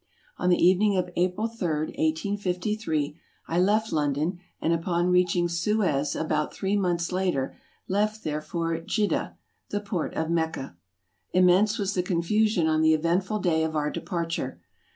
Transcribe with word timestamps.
On 0.39 0.49
the 0.49 0.57
evening 0.57 0.97
of 0.97 1.11
April 1.15 1.45
3, 1.47 1.69
1853, 1.91 3.19
I 3.47 3.59
left 3.59 3.91
London 3.91 4.39
and 4.59 4.73
upon 4.73 5.09
reaching 5.11 5.47
Suez 5.47 6.15
about 6.15 6.51
three 6.51 6.75
months 6.75 7.11
later 7.11 7.55
left 7.87 8.23
there 8.23 8.41
for 8.41 8.79
Djidda, 8.79 9.35
the 9.69 9.79
port 9.79 10.15
of 10.15 10.31
Mecca. 10.31 10.75
Immense 11.33 11.77
was 11.77 11.93
the 11.93 12.01
confusion 12.01 12.65
on 12.65 12.81
the 12.81 12.95
event 12.95 13.23
ful 13.25 13.37
day 13.37 13.63
of 13.63 13.75
our 13.75 13.91
departure. 13.91 14.59